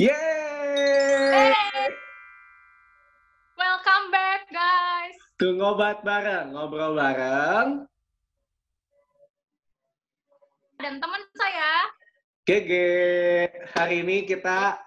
Yeay! 0.00 1.52
Welcome 3.52 4.06
back, 4.08 4.48
guys. 4.48 5.12
Ke 5.36 5.52
ngobat 5.52 6.00
bareng, 6.00 6.56
ngobrol 6.56 6.96
bareng. 6.96 7.84
Dan 10.80 11.04
teman 11.04 11.20
saya, 11.36 11.72
Gege, 12.48 13.52
hari 13.76 14.00
ini 14.00 14.24
kita 14.24 14.80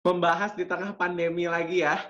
membahas 0.00 0.56
di 0.56 0.64
tengah 0.64 0.96
pandemi 0.96 1.44
lagi 1.44 1.84
ya. 1.84 2.00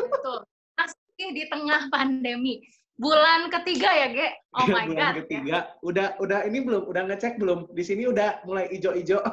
betul, 0.00 0.48
masih 0.72 1.36
di 1.36 1.52
tengah 1.52 1.92
pandemi. 1.92 2.64
Bulan 2.96 3.52
ketiga 3.52 3.92
ya, 3.92 4.08
Ge? 4.08 4.28
Oh 4.56 4.72
my 4.72 4.88
Bulan 4.88 4.96
God. 4.96 5.14
ketiga. 5.20 5.58
Udah, 5.84 6.16
udah 6.16 6.48
ini 6.48 6.64
belum? 6.64 6.88
Udah 6.88 7.04
ngecek 7.12 7.36
belum? 7.36 7.68
Di 7.76 7.84
sini 7.84 8.08
udah 8.08 8.40
mulai 8.48 8.72
ijo-ijo 8.72 9.20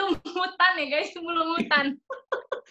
Lumutan 0.00 0.72
ya, 0.80 0.86
guys. 0.88 1.10
Lumutan. 1.16 1.86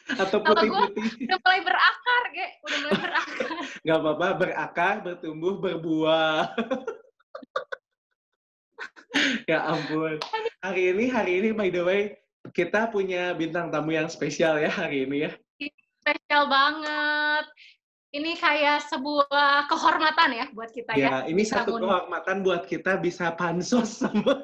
atau 0.09 0.41
Kalau 0.41 0.63
gua- 0.65 0.89
putih-putih. 0.89 1.25
Udah 1.29 1.37
mulai 1.45 1.61
berakar, 1.61 2.21
Ge. 2.33 2.47
Udah 2.65 2.77
mulai 2.81 2.97
berakar. 2.97 3.47
Gak 3.85 3.97
apa-apa, 4.01 4.27
berakar, 4.41 4.95
bertumbuh, 5.05 5.55
berbuah. 5.61 6.57
ya 9.49 9.59
ampun. 9.69 10.17
Hari 10.65 10.81
ini, 10.95 11.05
hari 11.09 11.31
ini 11.41 11.49
by 11.53 11.69
the 11.69 11.81
way, 11.85 12.01
kita 12.53 12.89
punya 12.89 13.33
bintang 13.37 13.69
tamu 13.69 13.93
yang 13.93 14.09
spesial 14.09 14.57
ya 14.57 14.69
hari 14.71 15.05
ini 15.05 15.29
ya. 15.29 15.31
Spesial 16.01 16.49
banget. 16.49 17.45
Ini 18.09 18.31
kayak 18.41 18.89
sebuah 18.89 19.69
kehormatan 19.69 20.29
ya 20.33 20.45
buat 20.49 20.73
kita 20.73 20.97
ya. 20.97 21.05
Ya, 21.05 21.17
ini 21.29 21.45
satu 21.45 21.77
kehormatan 21.77 22.41
buat 22.41 22.65
kita 22.65 22.97
bisa 22.97 23.29
pansos 23.37 24.01
sama 24.01 24.41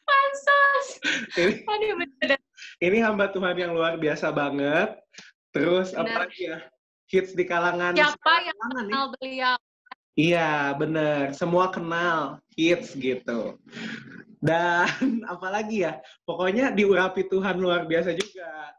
Pansos. 0.00 0.89
Ini, 1.36 1.54
Aduh, 1.64 1.94
bener. 1.98 2.38
ini 2.78 2.98
hamba 3.00 3.28
Tuhan 3.28 3.56
yang 3.56 3.72
luar 3.72 3.96
biasa 3.96 4.30
banget. 4.30 4.96
Terus 5.50 5.90
Benar. 5.90 6.06
apa 6.06 6.18
lagi 6.26 6.42
ya? 6.46 6.58
Hits 7.10 7.34
di 7.34 7.42
kalangan 7.42 7.92
Siapa 7.92 8.32
yang 8.40 8.54
kalangan 8.54 8.70
nih. 8.78 8.86
kenal 8.86 9.04
beliau? 9.18 9.56
Iya, 10.14 10.50
bener. 10.76 11.22
Semua 11.34 11.66
kenal 11.68 12.38
hits 12.54 12.94
gitu. 12.94 13.58
Dan 14.38 14.86
apalagi 15.26 15.84
ya, 15.84 15.98
pokoknya 16.22 16.70
diurapi 16.70 17.26
Tuhan 17.26 17.58
luar 17.58 17.84
biasa 17.84 18.14
juga. 18.14 18.72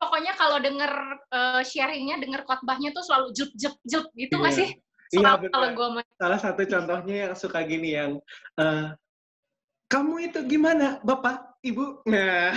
Pokoknya 0.00 0.32
kalau 0.32 0.56
denger 0.58 0.92
eh, 1.28 1.60
sharingnya, 1.60 2.16
denger 2.16 2.48
khotbahnya 2.48 2.88
tuh 2.90 3.04
selalu 3.04 3.36
jup 3.36 3.52
jup 3.52 3.76
jup 3.84 4.08
gitu 4.16 4.32
nggak 4.40 4.54
Iya. 4.56 4.60
sih? 4.64 4.68
Iya, 5.12 5.30
kalau 5.50 5.68
gue 5.76 5.88
Salah 6.16 6.40
satu 6.40 6.62
contohnya 6.64 7.14
yang 7.28 7.34
suka 7.36 7.60
gini 7.68 7.92
yang, 7.92 8.16
eh, 8.56 8.96
kamu 9.90 10.30
itu 10.30 10.38
gimana, 10.46 11.02
Bapak, 11.02 11.58
Ibu? 11.66 12.06
Nah, 12.06 12.54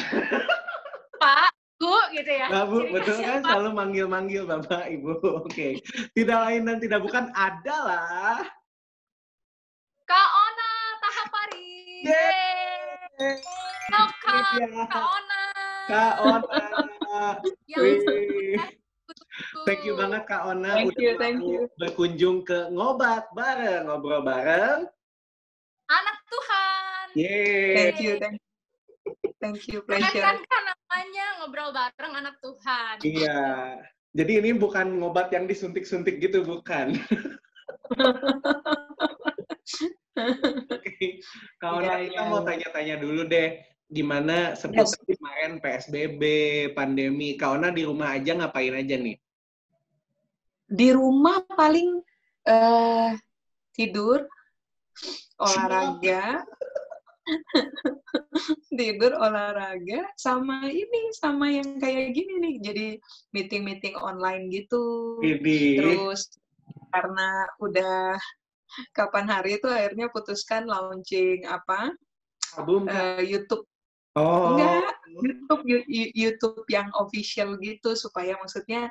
Pak, 1.17 1.49
Bu 1.81 1.97
gitu 2.13 2.29
ya. 2.29 2.47
Nah, 2.53 2.63
Bu, 2.69 2.85
Jadi 2.85 2.93
betul 2.93 3.17
kan 3.25 3.41
apa? 3.41 3.49
selalu 3.49 3.69
manggil-manggil 3.73 4.43
Bapak, 4.45 4.85
Ibu. 4.93 5.41
Oke. 5.41 5.81
Tidak 6.13 6.37
lain 6.45 6.61
dan 6.69 6.77
tidak 6.77 7.01
bukan 7.01 7.33
adalah 7.33 8.37
Kak 10.05 10.29
Ona 10.29 10.73
Tahapari. 11.01 12.05
Yeay. 12.05 13.41
Welcome, 13.89 14.61
Ya, 14.61 14.67
Kak 14.85 15.05
Ona. 15.09 15.43
Kak 15.89 16.13
Ona. 16.21 16.61
Yang 17.65 18.05
satu. 18.05 18.37
Thank 19.65 19.81
you 19.89 19.97
banget 19.97 20.23
Kak 20.29 20.45
Ona 20.53 20.77
Thank 20.77 20.93
udah 20.93 21.01
you, 21.01 21.11
thank 21.17 21.41
you. 21.41 21.65
berkunjung 21.81 22.45
ke 22.45 22.69
ngobat 22.69 23.25
bareng, 23.33 23.89
ngobrol 23.89 24.21
bareng. 24.21 24.85
Anak. 25.89 26.22
Yeay. 27.14 27.73
Thank 27.78 28.00
you, 28.02 28.14
thank 28.17 28.38
you. 28.38 28.52
Thank 29.44 29.61
you, 29.67 29.80
pleasure. 29.83 30.23
kan 30.23 30.39
kan 30.39 30.64
namanya 30.72 31.25
ngobrol 31.44 31.75
bareng 31.75 32.14
anak 32.16 32.36
Tuhan. 32.39 32.95
Iya. 33.03 33.42
Jadi 34.14 34.31
ini 34.39 34.52
bukan 34.56 35.02
ngobat 35.02 35.34
yang 35.34 35.50
disuntik-suntik 35.50 36.22
gitu, 36.22 36.46
bukan. 36.46 36.96
Oke. 40.69 41.19
Kak 41.57 41.72
Ona, 41.81 42.00
Iya, 42.00 42.07
kita 42.07 42.22
iya. 42.23 42.29
mau 42.29 42.41
tanya-tanya 42.46 42.96
dulu 43.02 43.25
deh. 43.25 43.59
Gimana 43.90 44.57
seputar 44.57 45.02
kemarin 45.06 45.59
PSBB, 45.59 46.22
pandemi. 46.78 47.35
Kak 47.35 47.59
Ona 47.59 47.69
di 47.73 47.84
rumah 47.84 48.16
aja 48.16 48.38
ngapain 48.38 48.73
aja 48.73 48.96
nih? 48.96 49.18
Di 50.69 50.90
rumah 50.94 51.44
paling 51.46 52.02
eh, 52.47 53.12
tidur, 53.75 54.25
olahraga, 55.41 56.46
tidur, 58.79 59.16
olahraga, 59.16 60.09
sama 60.19 60.67
ini, 60.67 61.13
sama 61.16 61.50
yang 61.50 61.79
kayak 61.79 62.11
gini 62.16 62.34
nih. 62.39 62.56
Jadi 62.59 62.88
meeting-meeting 63.31 63.95
online 64.00 64.51
gitu. 64.51 65.17
Ini. 65.23 65.79
Terus 65.79 66.28
karena 66.94 67.47
udah 67.61 68.17
kapan 68.94 69.25
hari 69.29 69.61
itu 69.61 69.69
akhirnya 69.69 70.09
putuskan 70.09 70.66
launching 70.66 71.45
apa 71.45 71.94
album 72.57 72.89
eh, 72.89 73.22
YouTube 73.22 73.66
Oh. 74.13 74.53
Enggak, 74.53 74.94
YouTube 75.09 75.63
YouTube 76.13 76.66
yang 76.69 76.85
official 77.01 77.57
gitu 77.57 77.97
supaya 77.97 78.38
maksudnya 78.38 78.85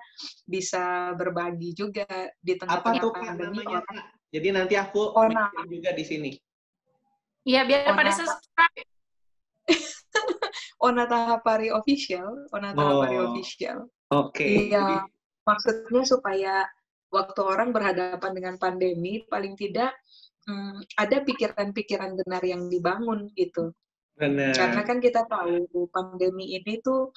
bisa 0.51 1.15
berbagi 1.15 1.79
juga 1.79 2.07
di 2.43 2.59
Apa 2.59 2.91
tengah-tengah 2.91 3.03
tuh 3.07 3.11
Kak 3.15 3.23
pandemi 3.23 3.63
namanya? 3.63 4.03
Jadi 4.35 4.49
nanti 4.51 4.75
aku 4.75 5.15
Ona. 5.15 5.47
bikin 5.55 5.79
juga 5.79 5.91
di 5.95 6.05
sini. 6.05 6.31
Iya 7.43 7.67
biar 7.67 7.91
Oh, 7.91 7.97
pada 7.99 8.13
subscribe. 8.15 8.87
Ona 10.87 11.05
Tahapari 11.07 11.69
official, 11.71 12.47
Ona 12.55 12.75
Tahapari 12.75 13.17
Oh. 13.19 13.31
official. 13.33 13.87
Oke. 14.13 14.69
Iya, 14.71 15.07
maksudnya 15.47 16.03
supaya 16.05 16.55
waktu 17.11 17.41
orang 17.43 17.71
berhadapan 17.75 18.33
dengan 18.35 18.55
pandemi 18.59 19.23
paling 19.27 19.55
tidak 19.57 19.95
hmm, 20.49 20.83
ada 20.99 21.23
pikiran-pikiran 21.23 22.19
benar 22.19 22.43
yang 22.45 22.67
dibangun 22.69 23.31
gitu. 23.39 23.73
Benar. 24.19 24.53
Karena 24.53 24.83
kan 24.85 24.99
kita 25.01 25.25
tahu 25.25 25.89
pandemi 25.89 26.53
ini 26.59 26.79
tuh 26.85 27.11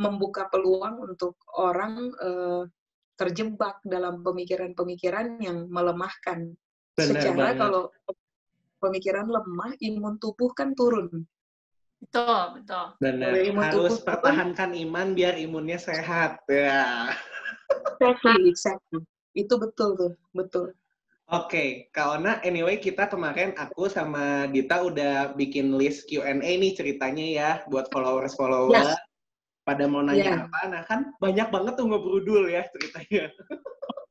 membuka 0.00 0.48
peluang 0.50 0.98
untuk 1.12 1.38
orang 1.54 2.10
eh, 2.18 2.62
terjebak 3.14 3.84
dalam 3.84 4.24
pemikiran-pemikiran 4.24 5.38
yang 5.44 5.68
melemahkan. 5.68 6.56
Benar 6.96 7.06
Secara 7.20 7.36
banget. 7.54 7.56
kalau 7.60 7.82
pemikiran 8.80 9.28
lemah, 9.28 9.76
imun 9.78 10.16
tubuh 10.16 10.50
kan 10.56 10.72
turun. 10.72 11.28
Betul, 12.00 12.56
betul. 12.56 12.84
Benar. 12.96 13.30
Imun 13.44 13.60
Harus 13.60 13.76
tubuh 13.76 13.92
turun. 13.92 14.06
pertahankan 14.08 14.70
iman 14.88 15.12
biar 15.12 15.36
imunnya 15.36 15.76
sehat. 15.76 16.40
Ya. 16.48 17.12
Exactly, 18.00 18.48
exactly. 18.48 19.00
Itu 19.36 19.60
betul 19.60 19.94
tuh, 19.94 20.12
betul. 20.32 20.72
Oke, 21.30 21.86
Kak 21.94 22.18
Ona, 22.18 22.42
anyway 22.42 22.82
kita 22.82 23.06
kemarin 23.06 23.54
aku 23.54 23.86
sama 23.86 24.50
Dita 24.50 24.82
udah 24.82 25.30
bikin 25.38 25.78
list 25.78 26.10
Q&A 26.10 26.42
nih 26.42 26.74
ceritanya 26.74 27.22
ya 27.22 27.50
buat 27.70 27.86
followers-followers. 27.94 28.90
Yes. 28.90 28.98
Pada 29.62 29.86
mau 29.86 30.02
nanya 30.02 30.24
Yeah. 30.26 30.42
apa, 30.50 30.60
nah 30.66 30.82
kan 30.88 31.14
banyak 31.22 31.46
banget 31.54 31.78
tuh 31.78 31.86
ngebrudul 31.86 32.50
ya 32.50 32.66
ceritanya. 32.74 33.30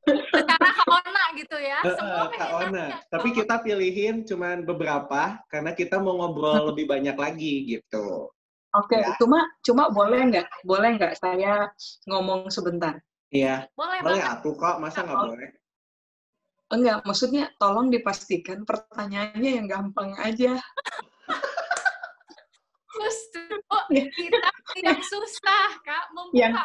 Ona 0.90 1.24
gitu 1.38 1.56
ya. 1.56 1.78
Semua 1.86 2.26
Heeh, 2.26 2.36
Kak 2.36 2.50
Ona. 2.50 2.66
nanya. 2.90 2.98
Tapi 3.06 3.28
kita 3.30 3.54
pilihin 3.62 4.26
cuman 4.26 4.66
beberapa 4.66 5.38
karena 5.46 5.70
kita 5.72 6.02
mau 6.02 6.18
ngobrol 6.18 6.58
lebih 6.74 6.90
banyak 6.90 7.14
lagi 7.14 7.54
gitu. 7.70 8.28
Oke, 8.70 8.98
Ya. 8.98 9.14
cuma 9.18 9.42
cuma 9.66 9.90
boleh 9.90 10.30
nggak? 10.30 10.46
Boleh 10.62 10.94
nggak 10.94 11.14
saya 11.18 11.70
ngomong 12.06 12.50
sebentar? 12.50 12.98
Iya, 13.30 13.66
Boleh 13.78 13.98
boleh 14.02 14.22
atuh 14.22 14.54
kok, 14.54 14.78
masa 14.82 15.06
nggak 15.06 15.18
boleh? 15.18 15.50
Enggak, 16.70 17.02
maksudnya 17.02 17.50
tolong 17.58 17.90
dipastikan 17.90 18.62
pertanyaannya 18.62 19.50
yang 19.58 19.66
gampang 19.66 20.14
aja. 20.22 20.54
Justru 22.90 23.58
kita 24.18 24.50
tidak 24.74 24.98
susah, 25.10 25.66
Kak. 25.82 26.10
Mumpung 26.14 26.34
Yang- 26.38 26.58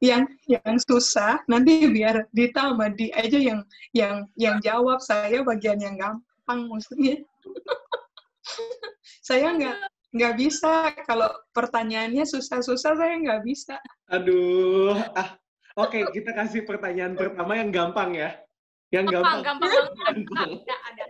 yang 0.00 0.24
yang 0.48 0.76
susah 0.80 1.44
nanti 1.44 1.84
biar 1.92 2.24
Dita 2.32 2.72
sama 2.72 2.88
Di 2.88 3.12
aja 3.12 3.36
yang 3.36 3.60
yang 3.92 4.24
yang 4.34 4.56
jawab 4.64 4.98
saya 5.04 5.44
bagian 5.44 5.76
yang 5.76 6.00
gampang 6.00 6.72
maksudnya 6.72 7.20
saya 9.28 9.52
nggak 9.52 9.76
nggak 10.08 10.34
bisa 10.40 10.96
kalau 11.04 11.28
pertanyaannya 11.52 12.24
susah-susah 12.24 12.96
saya 12.96 13.14
nggak 13.20 13.44
bisa 13.44 13.76
Aduh, 14.08 14.96
ah, 15.12 15.36
oke 15.76 16.00
kita 16.16 16.32
kasih 16.32 16.64
pertanyaan 16.64 17.12
pertama 17.12 17.60
yang 17.60 17.68
gampang 17.68 18.16
ya. 18.16 18.40
Yang 18.88 19.20
gampang, 19.20 19.44
gampang. 19.44 19.68
gampang. 19.68 20.16
Gampang. 20.16 20.50
Ada, 20.64 20.76
ada. 20.88 21.04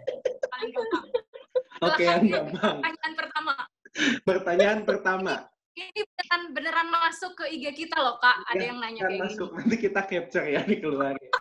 Paling 0.51 0.71
gampang. 0.75 1.05
Oke, 1.79 2.03
yang 2.03 2.27
gampang. 2.27 2.77
Pertanyaan 2.83 3.15
pertama. 3.15 3.53
Pertanyaan 4.27 4.81
pertama. 4.83 5.35
Ini 5.79 6.03
beneran 6.29 6.53
beneran 6.53 6.93
masuk 6.93 7.33
ke 7.41 7.49
IG 7.57 7.73
kita 7.73 7.97
loh 7.97 8.21
kak. 8.21 8.45
Ada 8.53 8.61
iya, 8.61 8.69
yang 8.69 8.85
nanya 8.85 9.09
kayak 9.09 9.25
masuk. 9.25 9.49
Gini. 9.49 9.65
Nanti 9.65 9.81
kita 9.81 10.05
capture 10.05 10.45
ya 10.45 10.61
dikeluarin. 10.69 11.33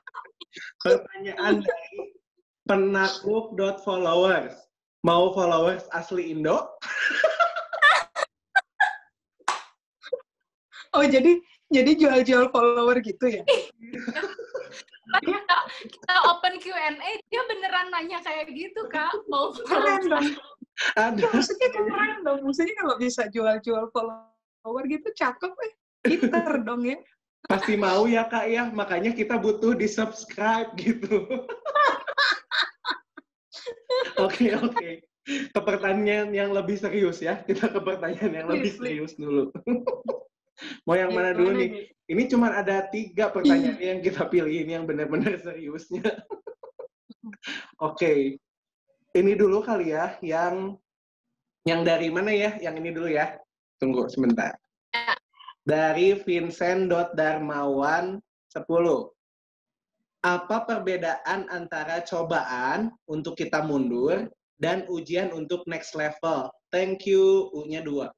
Pertanyaan 0.80 1.60
dari 1.60 2.16
penakluk 2.63 3.51
dot 3.60 3.84
followers. 3.84 4.56
Mau 5.04 5.36
followers 5.36 5.84
asli 5.92 6.31
Indo? 6.31 6.56
oh 10.95 11.04
jadi 11.04 11.36
jadi 11.68 11.92
jual-jual 12.00 12.48
follower 12.56 13.04
gitu 13.04 13.28
ya? 13.28 13.44
kita, 15.28 15.57
kita 15.84 16.16
open 16.31 16.63
Q&A 16.63 17.12
dia 17.28 17.44
beneran 17.48 17.88
nanya 17.92 18.24
kayak 18.24 18.48
gitu 18.56 18.88
kak 18.88 19.12
mau 19.28 19.51
followers. 19.51 20.07
Aduh. 20.07 20.31
Ada. 20.94 21.25
Maksudnya 21.34 21.74
keren 21.74 22.22
dong. 22.22 22.45
Maksudnya 22.45 22.78
kalau 22.78 23.01
bisa 23.01 23.25
jual-jual 23.34 23.89
follower 23.89 24.37
gitu 24.87 25.07
cakep 25.15 25.53
eh. 25.63 25.73
Pinter 26.03 26.51
dong 26.67 26.83
ya. 26.87 26.97
Pasti 27.47 27.79
mau 27.79 28.03
ya 28.09 28.27
kak 28.27 28.45
ya, 28.51 28.67
makanya 28.73 29.15
kita 29.15 29.39
butuh 29.39 29.71
di 29.77 29.87
subscribe 29.87 30.75
gitu. 30.75 31.23
Oke 34.17 34.49
oke. 34.57 34.89
Ke 35.27 35.59
pertanyaan 35.61 36.33
yang 36.33 36.49
lebih 36.49 36.79
serius 36.79 37.21
ya. 37.21 37.37
Kita 37.45 37.69
ke 37.69 37.79
pertanyaan 37.83 38.33
yang 38.33 38.47
lebih 38.49 38.71
serius 38.73 39.13
dulu. 39.13 39.53
Mau 40.89 40.97
yang 40.97 41.13
mana 41.13 41.37
dulu 41.37 41.53
nih? 41.53 41.93
Ini 42.09 42.23
cuma 42.31 42.49
ada 42.49 42.81
tiga 42.89 43.29
pertanyaan 43.29 43.77
yang 43.77 43.99
kita 44.01 44.25
pilihin 44.25 44.73
yang 44.73 44.83
benar-benar 44.89 45.37
seriusnya. 45.37 46.25
Oke. 47.77 48.41
Ini 49.13 49.31
dulu 49.37 49.61
kali 49.61 49.93
ya, 49.93 50.17
yang 50.25 50.79
yang 51.67 51.85
dari 51.85 52.09
mana 52.09 52.33
ya? 52.33 52.57
Yang 52.57 52.75
ini 52.81 52.89
dulu 52.89 53.09
ya. 53.11 53.37
Tunggu 53.77 54.09
sebentar. 54.09 54.57
Ya. 54.94 55.13
Dari 55.68 56.24
Vincent.darmawan 56.25 58.21
10. 58.51 58.65
Apa 60.25 60.65
perbedaan 60.65 61.45
antara 61.53 62.01
cobaan 62.01 62.89
untuk 63.06 63.38
kita 63.38 63.62
mundur 63.62 64.25
dan 64.57 64.89
ujian 64.89 65.29
untuk 65.29 65.62
next 65.69 65.94
level? 65.94 66.50
Thank 66.74 67.06
you. 67.06 67.53
U-nya 67.53 67.85
dua. 67.85 68.09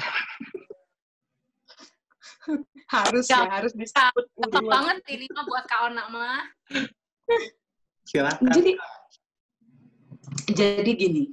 Harus 2.92 3.30
Ya, 3.30 3.46
ya, 3.46 3.54
harus 3.54 3.72
disebut 3.72 4.26
cakep 4.34 4.66
banget 4.66 4.98
ini 5.14 5.30
mah 5.30 5.46
buat 5.46 5.64
kak 5.64 5.80
Ona 5.88 6.04
mah 6.10 6.42
Silakan. 8.02 8.50
Jadi 8.50 8.74
jadi 10.52 10.90
gini, 10.92 11.32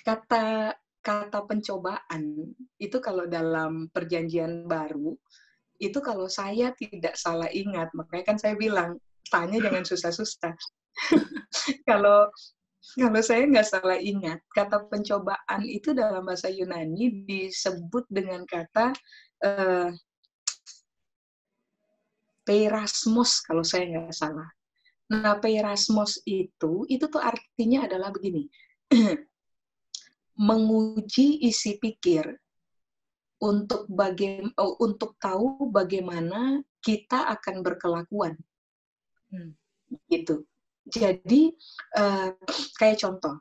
kata 0.00 0.74
kata 1.06 1.46
pencobaan 1.46 2.50
itu 2.82 2.98
kalau 2.98 3.30
dalam 3.30 3.86
perjanjian 3.94 4.66
baru 4.66 5.14
itu 5.78 6.02
kalau 6.02 6.26
saya 6.26 6.72
tidak 6.74 7.14
salah 7.14 7.46
ingat, 7.52 7.92
makanya 7.92 8.34
kan 8.34 8.38
saya 8.40 8.54
bilang 8.58 8.98
tanya 9.30 9.60
jangan 9.62 9.84
susah-susah. 9.90 10.54
kalau 11.88 12.26
kalau 12.96 13.22
saya 13.22 13.44
nggak 13.44 13.68
salah 13.68 13.98
ingat, 13.98 14.40
kata 14.54 14.88
pencobaan 14.88 15.62
itu 15.66 15.92
dalam 15.92 16.24
bahasa 16.24 16.48
Yunani 16.48 17.26
disebut 17.28 18.08
dengan 18.08 18.46
kata 18.48 18.94
eh, 19.42 19.90
peirasmos 22.46 23.44
kalau 23.44 23.66
saya 23.66 23.90
nggak 23.90 24.16
salah. 24.16 24.48
Nah, 25.06 25.38
peirasmos 25.38 26.22
itu, 26.26 26.82
itu 26.90 27.04
tuh 27.06 27.22
artinya 27.22 27.86
adalah 27.86 28.10
begini. 28.10 28.46
Menguji 30.36 31.40
isi 31.44 31.80
pikir 31.80 32.28
untuk 33.40 33.88
baga- 33.88 34.52
oh, 34.60 34.76
untuk 34.80 35.16
tahu 35.20 35.68
bagaimana 35.72 36.60
kita 36.80 37.28
akan 37.36 37.60
berkelakuan. 37.64 38.36
Hmm, 39.32 39.56
gitu. 40.08 40.44
Jadi, 40.86 41.50
eh, 41.98 42.30
kayak 42.78 43.00
contoh, 43.02 43.40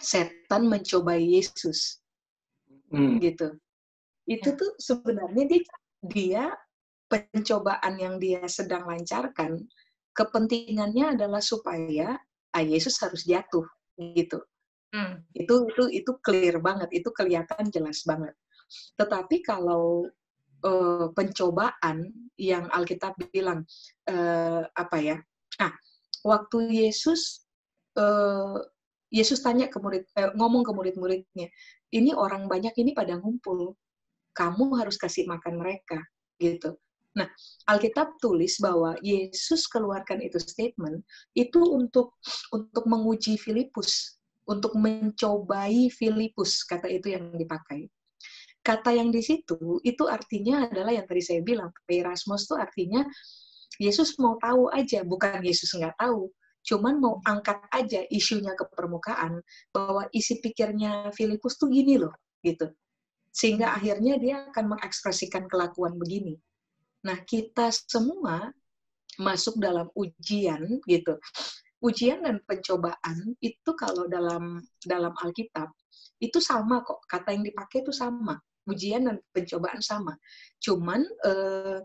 setan 0.00 0.66
mencobai 0.66 1.22
Yesus 1.22 2.02
Hmm. 2.88 3.20
gitu. 3.20 3.56
Itu 4.28 4.56
tuh 4.56 4.76
sebenarnya 4.80 5.44
dia, 5.48 5.62
dia 6.04 6.44
pencobaan 7.08 7.96
yang 7.96 8.20
dia 8.20 8.44
sedang 8.48 8.84
lancarkan, 8.84 9.64
kepentingannya 10.12 11.16
adalah 11.16 11.40
supaya 11.40 12.16
ah, 12.52 12.64
Yesus 12.64 12.96
harus 13.00 13.24
jatuh 13.28 13.64
gitu. 14.00 14.40
Hmm. 14.88 15.20
Itu 15.36 15.68
itu 15.68 15.84
itu 15.92 16.12
clear 16.24 16.58
banget, 16.64 16.88
itu 16.96 17.12
kelihatan 17.12 17.68
jelas 17.68 18.02
banget. 18.08 18.32
Tetapi 18.96 19.44
kalau 19.44 20.08
eh, 20.64 21.06
pencobaan 21.12 22.12
yang 22.40 22.68
Alkitab 22.72 23.16
bilang 23.32 23.68
eh, 24.08 24.62
apa 24.64 24.96
ya? 24.96 25.16
Ah, 25.60 25.74
waktu 26.24 26.72
Yesus 26.72 27.44
eh, 27.98 28.58
Yesus 29.08 29.40
tanya 29.40 29.72
ke 29.72 29.80
murid, 29.80 30.04
eh, 30.16 30.32
ngomong 30.36 30.64
ke 30.64 30.72
murid-muridnya, 30.72 31.48
ini 31.92 32.10
orang 32.12 32.44
banyak 32.44 32.76
ini 32.76 32.92
pada 32.92 33.16
ngumpul, 33.16 33.72
kamu 34.36 34.76
harus 34.76 35.00
kasih 35.00 35.24
makan 35.24 35.56
mereka, 35.60 35.96
gitu. 36.36 36.76
Nah, 37.16 37.26
Alkitab 37.66 38.20
tulis 38.20 38.60
bahwa 38.60 38.94
Yesus 39.00 39.66
keluarkan 39.66 40.20
itu 40.22 40.38
statement 40.38 41.02
itu 41.34 41.58
untuk 41.58 42.20
untuk 42.52 42.84
menguji 42.84 43.40
Filipus, 43.40 44.17
untuk 44.48 44.72
mencobai 44.80 45.92
Filipus, 45.92 46.64
kata 46.64 46.88
itu 46.88 47.12
yang 47.12 47.36
dipakai. 47.36 47.86
Kata 48.64 48.90
yang 48.92 49.12
di 49.12 49.22
situ 49.22 49.80
itu 49.84 50.04
artinya 50.08 50.66
adalah 50.66 50.92
yang 50.92 51.06
tadi 51.06 51.22
saya 51.22 51.40
bilang, 51.44 51.70
Erasmus 51.86 52.48
itu 52.48 52.54
artinya 52.56 53.04
Yesus 53.78 54.18
mau 54.18 54.40
tahu 54.42 54.72
aja, 54.74 55.06
bukan 55.06 55.44
Yesus 55.44 55.70
nggak 55.76 55.94
tahu, 56.00 56.32
cuman 56.66 56.98
mau 56.98 57.22
angkat 57.22 57.62
aja 57.70 58.02
isunya 58.10 58.52
ke 58.58 58.66
permukaan 58.74 59.38
bahwa 59.70 60.08
isi 60.10 60.42
pikirnya 60.42 61.14
Filipus 61.14 61.56
tuh 61.56 61.70
gini 61.70 62.00
loh, 62.00 62.12
gitu. 62.42 62.68
Sehingga 63.30 63.76
akhirnya 63.76 64.18
dia 64.18 64.36
akan 64.50 64.74
mengekspresikan 64.74 65.46
kelakuan 65.46 65.94
begini. 65.94 66.34
Nah, 67.06 67.22
kita 67.22 67.70
semua 67.70 68.50
masuk 69.18 69.58
dalam 69.62 69.86
ujian 69.94 70.66
gitu. 70.86 71.14
Ujian 71.78 72.26
dan 72.26 72.42
pencobaan 72.42 73.38
itu 73.38 73.70
kalau 73.78 74.10
dalam 74.10 74.58
dalam 74.82 75.14
Alkitab 75.14 75.70
itu 76.18 76.38
sama 76.42 76.82
kok. 76.82 77.06
Kata 77.06 77.30
yang 77.34 77.46
dipakai 77.46 77.86
itu 77.86 77.94
sama. 77.94 78.34
Ujian 78.68 79.06
dan 79.06 79.16
pencobaan 79.30 79.80
sama. 79.80 80.18
Cuman 80.58 81.06
eh, 81.24 81.78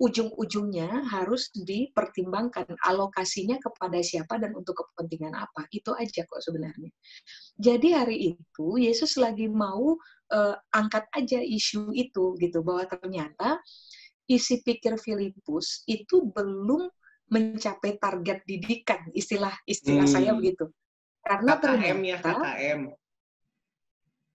ujung-ujungnya 0.00 1.08
harus 1.12 1.52
dipertimbangkan 1.52 2.72
alokasinya 2.88 3.60
kepada 3.60 4.00
siapa 4.00 4.40
dan 4.40 4.56
untuk 4.56 4.76
kepentingan 4.76 5.36
apa. 5.36 5.68
Itu 5.72 5.92
aja 5.96 6.24
kok 6.24 6.40
sebenarnya. 6.40 6.92
Jadi 7.56 7.88
hari 7.92 8.16
itu 8.36 8.76
Yesus 8.76 9.16
lagi 9.16 9.48
mau 9.48 9.96
eh, 10.32 10.56
angkat 10.76 11.08
aja 11.16 11.40
isu 11.40 11.92
itu 11.96 12.36
gitu 12.36 12.60
bahwa 12.60 12.88
ternyata 12.88 13.60
isi 14.30 14.62
pikir 14.62 14.94
Filipus 15.00 15.82
itu 15.90 16.30
belum 16.30 16.86
mencapai 17.30 17.96
target 17.96 18.42
didikan 18.44 19.06
istilah 19.14 19.54
istilah 19.64 20.04
Hmm. 20.04 20.14
saya 20.18 20.30
begitu 20.34 20.66
karena 21.22 21.50
KKM 21.56 21.98
ya 22.02 22.16
ternyata 22.18 22.42
KKM. 22.42 22.80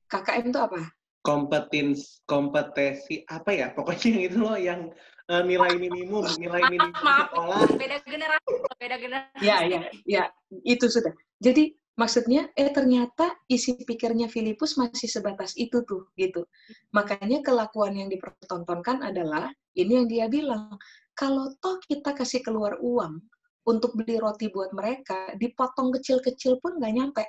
KKM 0.05 0.45
itu 0.49 0.59
apa 0.61 0.81
Kompetens 1.25 2.21
kompetensi 2.29 3.25
apa 3.25 3.49
ya? 3.49 3.73
Pokoknya 3.73 4.13
yang 4.13 4.21
itu 4.29 4.37
loh 4.37 4.57
yang 4.61 4.81
eh, 5.25 5.41
nilai 5.41 5.73
minimum, 5.81 6.21
nilai 6.37 6.61
maaf 6.61 6.69
minimum 6.69 7.01
maaf 7.01 7.27
sekolah. 7.33 7.59
beda 7.73 7.97
generasi 8.05 8.51
beda 8.77 8.97
generasi 9.01 9.41
ya 9.41 9.57
ya 9.65 9.79
ya 10.05 10.23
itu 10.61 10.85
sudah 10.85 11.09
jadi 11.41 11.73
maksudnya 11.97 12.53
eh 12.53 12.69
ternyata 12.69 13.33
isi 13.49 13.73
pikirnya 13.73 14.29
Filipus 14.29 14.77
masih 14.77 15.09
sebatas 15.09 15.57
itu 15.57 15.81
tuh 15.81 16.13
gitu 16.13 16.45
makanya 16.93 17.41
kelakuan 17.41 17.97
yang 17.97 18.09
dipertontonkan 18.11 19.01
adalah 19.01 19.49
ini 19.75 19.91
yang 20.03 20.07
dia 20.07 20.25
bilang 20.31 20.75
kalau 21.15 21.51
toh 21.63 21.79
kita 21.87 22.11
kasih 22.11 22.43
keluar 22.43 22.75
uang 22.79 23.19
untuk 23.65 23.95
beli 23.97 24.19
roti 24.19 24.51
buat 24.51 24.71
mereka 24.75 25.33
dipotong 25.39 25.95
kecil-kecil 25.95 26.59
pun 26.61 26.77
nggak 26.77 26.93
nyampe 26.95 27.25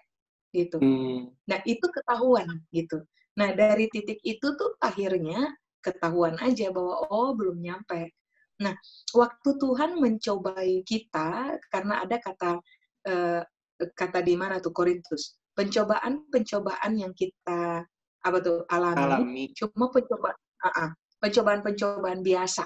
gitu 0.54 0.78
Hmm. 0.80 1.28
Nah, 1.50 1.58
itu 1.68 1.84
ketahuan 1.92 2.48
gitu. 2.72 3.04
Nah, 3.36 3.52
dari 3.52 3.92
titik 3.92 4.16
itu 4.24 4.56
tuh 4.56 4.72
akhirnya 4.80 5.52
ketahuan 5.84 6.40
aja 6.40 6.72
bahwa 6.72 7.04
oh 7.12 7.36
belum 7.36 7.60
nyampe. 7.60 8.16
Nah, 8.64 8.72
waktu 9.12 9.50
Tuhan 9.60 10.00
mencobai 10.00 10.80
kita 10.88 11.60
karena 11.68 12.00
ada 12.00 12.16
kata 12.16 12.50
eh, 13.04 13.42
kata 13.92 14.18
di 14.24 14.34
mana 14.34 14.56
tuh 14.58 14.72
Korintus. 14.72 15.36
Pencobaan-pencobaan 15.56 16.92
yang 16.96 17.12
kita 17.12 17.84
apa 18.26 18.38
tuh 18.42 18.64
alami, 18.72 19.00
Alami. 19.06 19.44
cuma 19.54 19.88
pencobaan 19.92 20.36
ah, 20.64 20.88
ah, 20.88 20.90
pencobaan-pencobaan 21.20 22.20
biasa 22.20 22.64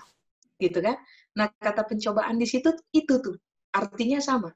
gitu 0.61 0.79
kan. 0.85 0.97
Nah, 1.39 1.49
kata 1.57 1.89
pencobaan 1.89 2.37
di 2.37 2.47
situ 2.47 2.71
itu 2.93 3.19
tuh 3.23 3.37
artinya 3.73 4.21
sama. 4.21 4.51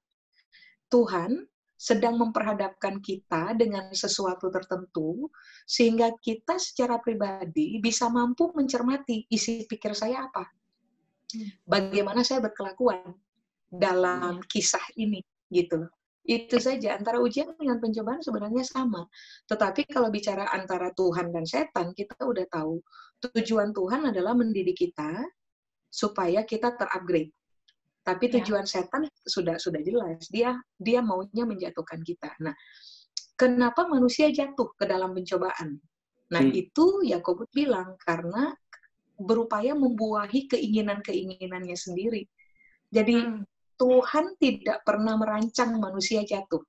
Tuhan 0.90 1.46
sedang 1.74 2.16
memperhadapkan 2.16 3.02
kita 3.02 3.52
dengan 3.58 3.90
sesuatu 3.92 4.48
tertentu 4.48 5.28
sehingga 5.66 6.14
kita 6.22 6.56
secara 6.56 7.02
pribadi 7.02 7.76
bisa 7.82 8.06
mampu 8.08 8.54
mencermati 8.54 9.26
isi 9.28 9.66
pikir 9.66 9.92
saya 9.92 10.30
apa. 10.30 10.46
Bagaimana 11.66 12.22
saya 12.22 12.40
berkelakuan 12.46 13.12
dalam 13.68 14.38
kisah 14.46 14.84
ini 14.96 15.20
gitu. 15.50 15.90
Itu 16.24 16.56
saja 16.56 16.96
antara 16.96 17.20
ujian 17.20 17.52
dengan 17.52 17.76
pencobaan 17.76 18.24
sebenarnya 18.24 18.64
sama. 18.64 19.04
Tetapi 19.44 19.84
kalau 19.92 20.08
bicara 20.08 20.48
antara 20.56 20.88
Tuhan 20.96 21.28
dan 21.36 21.44
setan, 21.44 21.92
kita 21.92 22.16
udah 22.24 22.48
tahu 22.48 22.80
tujuan 23.32 23.72
Tuhan 23.72 24.10
adalah 24.12 24.36
mendidik 24.36 24.76
kita 24.76 25.24
supaya 25.88 26.42
kita 26.42 26.74
terupgrade. 26.76 27.30
Tapi 28.04 28.24
Ya. 28.28 28.32
tujuan 28.40 28.68
setan 28.68 29.08
sudah 29.24 29.56
sudah 29.56 29.80
jelas. 29.80 30.28
Dia 30.28 30.52
dia 30.76 31.00
maunya 31.00 31.48
menjatuhkan 31.48 32.04
kita. 32.04 32.36
Nah, 32.44 32.52
kenapa 33.38 33.88
manusia 33.88 34.28
jatuh 34.28 34.76
ke 34.76 34.84
dalam 34.84 35.16
pencobaan? 35.16 35.80
Nah, 36.28 36.42
Hmm. 36.44 36.52
itu 36.52 37.00
Yakobus 37.04 37.48
bilang 37.54 37.96
karena 38.04 38.52
berupaya 39.16 39.72
membuahi 39.72 40.50
keinginan-keinginannya 40.50 41.76
sendiri. 41.78 42.28
Jadi 42.92 43.16
Hmm. 43.24 43.42
Tuhan 43.74 44.36
tidak 44.38 44.86
pernah 44.86 45.18
merancang 45.18 45.74
manusia 45.80 46.22
jatuh. 46.22 46.62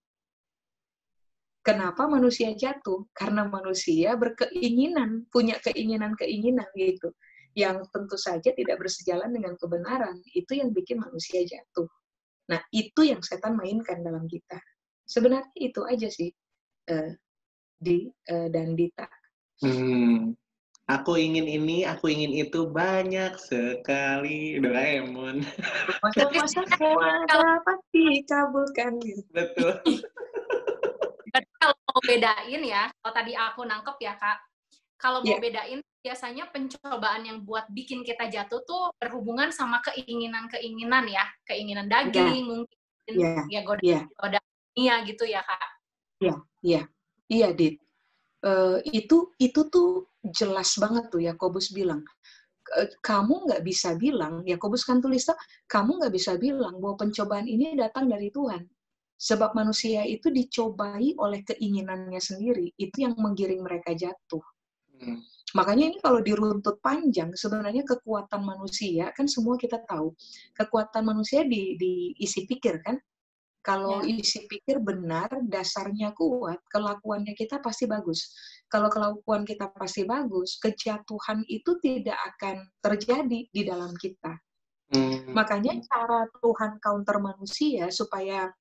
Kenapa 1.65 2.05
manusia 2.05 2.53
jatuh? 2.53 3.09
Karena 3.09 3.49
manusia 3.49 4.13
berkeinginan, 4.13 5.25
punya 5.33 5.57
keinginan-keinginan 5.65 6.69
gitu. 6.77 7.09
Yang 7.57 7.89
tentu 7.89 8.21
saja 8.21 8.53
tidak 8.53 8.77
bersejalan 8.77 9.33
dengan 9.33 9.57
kebenaran. 9.57 10.21
Itu 10.37 10.61
yang 10.61 10.69
bikin 10.69 11.01
manusia 11.01 11.41
jatuh. 11.41 11.89
Nah, 12.53 12.61
itu 12.69 13.09
yang 13.09 13.25
setan 13.25 13.57
mainkan 13.57 14.05
dalam 14.05 14.29
kita. 14.29 14.61
Sebenarnya 15.09 15.49
itu 15.57 15.81
aja 15.89 16.05
sih, 16.05 16.29
eh, 16.85 17.11
di 17.81 18.13
eh, 18.29 18.47
dan 18.53 18.77
Dita. 18.77 19.09
Hmm. 19.65 20.37
Aku 20.85 21.17
ingin 21.17 21.49
ini, 21.49 21.81
aku 21.81 22.13
ingin 22.13 22.45
itu 22.45 22.69
banyak 22.69 23.41
sekali. 23.41 24.61
Doraemon. 24.61 25.41
Masa-masa 26.05 26.61
dapat 27.33 27.79
dikabulkan. 27.89 29.01
gitu. 29.01 29.25
Betul. 29.33 29.81
Mau 31.95 32.03
bedain 32.03 32.59
ya, 32.59 32.91
kalau 32.99 33.13
tadi 33.15 33.31
aku 33.39 33.63
nangkep 33.63 33.95
ya 34.03 34.19
kak, 34.19 34.35
kalau 34.99 35.23
mau 35.23 35.31
Iya. 35.31 35.39
bedain 35.39 35.79
biasanya 36.03 36.51
pencobaan 36.51 37.23
yang 37.23 37.39
buat 37.47 37.71
bikin 37.71 38.03
kita 38.03 38.27
jatuh 38.27 38.59
tuh 38.67 38.91
berhubungan 38.99 39.47
sama 39.55 39.79
keinginan-keinginan 39.79 41.07
ya, 41.07 41.23
keinginan 41.47 41.87
daging 41.87 42.43
mungkin, 42.43 42.75
Iya. 43.07 43.47
ya 43.47 43.61
goda 43.63 43.79
Iya. 43.79 43.99
goda 44.11 44.39
dunia 44.75 44.95
gitu 45.07 45.23
ya 45.23 45.39
kak. 45.47 45.63
Iya, 47.31 47.47
Dit. 47.55 47.79
Eh, 48.43 48.77
itu 48.91 49.31
itu 49.39 49.61
tuh 49.71 50.11
jelas 50.35 50.75
banget 50.77 51.07
tuh 51.09 51.23
Yakobus 51.23 51.71
bilang. 51.71 52.03
"Eh, 52.75 52.91
Kamu 52.99 53.47
nggak 53.47 53.63
bisa 53.63 53.95
bilang, 53.95 54.43
Yakobus 54.43 54.83
kan 54.83 54.99
tulis 54.99 55.23
tuh, 55.25 55.37
kamu 55.71 56.03
nggak 56.03 56.13
bisa 56.13 56.35
bilang 56.35 56.75
bahwa 56.83 56.99
pencobaan 57.07 57.47
ini 57.47 57.73
datang 57.79 58.11
dari 58.11 58.29
Tuhan. 58.35 58.67
Sebab 59.25 59.57
manusia 59.57 60.05
itu 60.05 60.29
dicobai 60.29 61.17
oleh 61.17 61.41
keinginannya 61.41 62.21
sendiri. 62.21 62.69
Itu 62.77 63.09
yang 63.09 63.17
menggiring 63.17 63.65
mereka 63.65 63.97
jatuh. 63.97 64.45
Hmm. 65.01 65.25
Makanya 65.57 65.85
ini 65.89 65.97
kalau 66.03 66.21
diruntut 66.21 66.77
panjang, 66.83 67.33
sebenarnya 67.33 67.81
kekuatan 67.87 68.43
manusia, 68.45 69.09
kan 69.17 69.25
semua 69.25 69.57
kita 69.57 69.81
tahu, 69.87 70.13
kekuatan 70.53 71.01
manusia 71.01 71.41
di, 71.47 71.73
di 71.79 72.13
isi 72.21 72.45
pikir 72.45 72.85
kan? 72.85 73.01
Kalau 73.65 74.05
Ya. 74.05 74.21
isi 74.21 74.45
pikir 74.45 74.77
benar, 74.77 75.41
dasarnya 75.41 76.13
kuat, 76.13 76.61
kelakuannya 76.69 77.33
kita 77.33 77.57
pasti 77.65 77.89
bagus. 77.89 78.29
Kalau 78.69 78.93
kelakuan 78.93 79.41
kita 79.41 79.73
pasti 79.73 80.05
bagus, 80.05 80.61
kejatuhan 80.61 81.41
itu 81.49 81.81
tidak 81.81 82.19
akan 82.35 82.69
terjadi 82.85 83.49
di 83.49 83.61
dalam 83.65 83.89
kita. 83.97 84.37
Hmm. 84.93 85.33
Makanya 85.33 85.81
cara 85.81 86.29
Tuhan 86.45 86.77
counter 86.77 87.17
manusia 87.17 87.89
supaya 87.89 88.53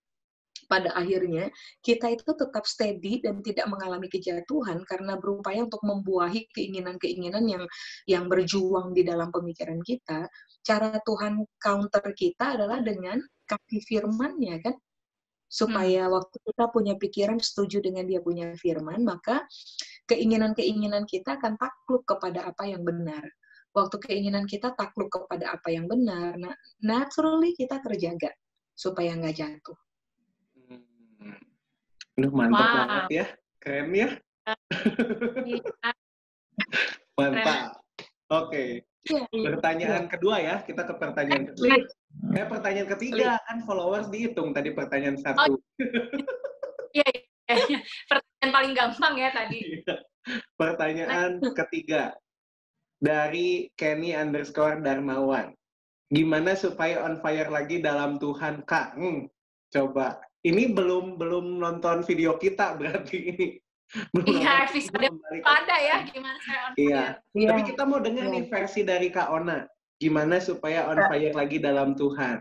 pada 0.66 0.94
akhirnya 0.96 1.50
kita 1.84 2.14
itu 2.14 2.30
tetap 2.34 2.64
steady 2.64 3.20
dan 3.20 3.44
tidak 3.44 3.68
mengalami 3.68 4.08
kejatuhan 4.08 4.80
karena 4.88 5.18
berupaya 5.20 5.66
untuk 5.66 5.82
membuahi 5.84 6.48
keinginan-keinginan 6.54 7.44
yang 7.44 7.64
yang 8.08 8.24
berjuang 8.30 8.96
di 8.96 9.04
dalam 9.04 9.28
pemikiran 9.28 9.78
kita. 9.84 10.26
Cara 10.64 10.96
Tuhan 11.04 11.44
counter 11.60 12.06
kita 12.16 12.56
adalah 12.58 12.80
dengan 12.80 13.20
kasih 13.44 13.82
firman-Nya 13.84 14.64
kan 14.64 14.76
supaya 15.54 16.10
waktu 16.10 16.34
kita 16.50 16.64
punya 16.74 16.98
pikiran 16.98 17.38
setuju 17.38 17.78
dengan 17.78 18.08
dia 18.10 18.18
punya 18.18 18.50
firman, 18.58 19.06
maka 19.06 19.46
keinginan-keinginan 20.10 21.06
kita 21.06 21.38
akan 21.38 21.54
takluk 21.54 22.02
kepada 22.02 22.50
apa 22.50 22.66
yang 22.66 22.82
benar. 22.82 23.22
Waktu 23.70 24.02
keinginan 24.02 24.50
kita 24.50 24.74
takluk 24.74 25.10
kepada 25.10 25.54
apa 25.54 25.70
yang 25.70 25.86
benar, 25.86 26.34
nah, 26.38 26.54
naturally 26.82 27.54
kita 27.54 27.78
terjaga 27.82 28.34
supaya 28.74 29.14
nggak 29.14 29.34
jatuh. 29.34 29.78
Aduh, 32.14 32.30
mantap 32.30 32.62
Wow. 32.62 32.74
banget 32.78 33.04
ya. 33.10 33.26
Keren 33.58 33.88
ya. 33.90 34.08
Iya. 35.42 35.62
Mantap. 37.18 37.58
Oke. 38.30 38.64
Iya, 39.04 39.20
Pertanyaan 39.28 40.04
kedua 40.08 40.36
ya. 40.40 40.56
Kita 40.64 40.86
ke 40.86 40.94
pertanyaan 40.96 41.44
kedua. 41.52 41.76
Eh, 42.38 42.46
pertanyaan 42.46 42.88
ketiga 42.96 43.36
kan 43.44 43.58
followers 43.66 44.08
dihitung 44.08 44.54
tadi 44.54 44.70
pertanyaan 44.72 45.18
satu. 45.18 45.58
Iya, 46.94 47.10
iya, 47.10 47.54
iya. 47.74 47.78
Pertanyaan 48.06 48.50
paling 48.54 48.72
gampang 48.78 49.14
ya 49.18 49.34
tadi. 49.34 49.82
Pertanyaan 50.54 51.42
ketiga 51.42 52.14
dari 53.02 53.66
Kenny 53.74 54.14
underscore 54.14 54.78
Darmawan. 54.78 55.50
Gimana 56.06 56.54
supaya 56.54 57.02
on 57.02 57.18
fire 57.18 57.50
lagi 57.50 57.82
dalam 57.82 58.22
Tuhan, 58.22 58.62
Kak? 58.62 58.94
Hmm, 58.94 59.26
coba. 59.74 60.22
Ini 60.44 60.76
belum 60.76 61.16
belum 61.16 61.56
nonton 61.56 62.04
video 62.04 62.36
kita 62.36 62.76
berarti 62.76 63.16
ini. 63.32 63.48
Belum 64.16 64.40
Iya, 64.40 64.64
episode 64.64 65.06
Ada 65.44 65.76
ya 65.76 65.96
gimana 66.08 66.38
saya 66.40 66.60
on 66.66 66.72
Iya. 66.74 67.02
fire. 67.20 67.36
Iya. 67.36 67.48
Tapi 67.52 67.62
kita 67.68 67.82
mau 67.84 68.00
dengar 68.00 68.26
Iya. 68.26 68.32
nih 68.32 68.44
versi 68.48 68.80
dari 68.82 69.08
Kak 69.12 69.28
Ona. 69.30 69.58
Gimana 70.00 70.36
supaya 70.40 70.88
on 70.88 70.98
fire 71.08 71.32
lagi 71.36 71.56
dalam 71.60 71.92
Tuhan? 71.94 72.40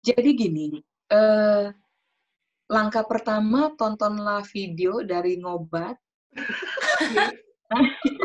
Jadi 0.00 0.30
gini, 0.32 0.66
eh, 1.12 1.72
langkah 2.70 3.02
pertama 3.04 3.74
tontonlah 3.74 4.40
video 4.46 5.02
dari 5.02 5.36
ngobat 5.42 5.98